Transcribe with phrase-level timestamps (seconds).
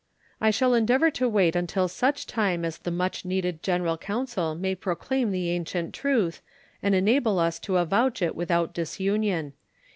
[0.41, 4.73] "I shall endeavour to wait until such time as the much needed General Council may
[4.73, 6.41] proclaim the ancient truth,
[6.81, 9.53] and enable us to avouch it without disunion.